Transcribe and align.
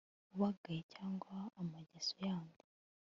ubagaye 0.33 0.81
cyangwa 0.93 1.33
amageso 1.61 2.13
yandi 2.25 2.65